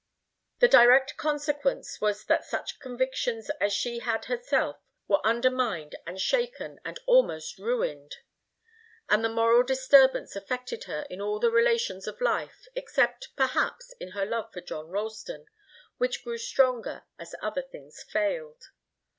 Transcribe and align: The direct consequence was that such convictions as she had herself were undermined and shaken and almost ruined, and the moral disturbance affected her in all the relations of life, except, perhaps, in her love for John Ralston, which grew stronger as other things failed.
The 0.61 0.67
direct 0.67 1.15
consequence 1.15 2.01
was 2.01 2.25
that 2.25 2.43
such 2.43 2.79
convictions 2.79 3.51
as 3.61 3.71
she 3.71 3.99
had 3.99 4.25
herself 4.25 4.77
were 5.07 5.23
undermined 5.23 5.93
and 6.07 6.19
shaken 6.19 6.79
and 6.83 6.99
almost 7.05 7.59
ruined, 7.59 8.15
and 9.09 9.23
the 9.23 9.29
moral 9.29 9.61
disturbance 9.61 10.35
affected 10.35 10.85
her 10.85 11.05
in 11.11 11.21
all 11.21 11.37
the 11.37 11.51
relations 11.51 12.07
of 12.07 12.19
life, 12.19 12.65
except, 12.73 13.29
perhaps, 13.35 13.93
in 13.99 14.13
her 14.13 14.25
love 14.25 14.51
for 14.51 14.61
John 14.61 14.87
Ralston, 14.89 15.45
which 15.99 16.23
grew 16.23 16.39
stronger 16.39 17.03
as 17.19 17.35
other 17.39 17.61
things 17.61 18.01
failed. 18.01 18.69